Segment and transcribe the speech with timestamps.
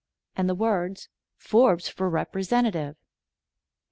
[0.35, 2.95] and the words: "FORBES FOR REPRESENTATIVE."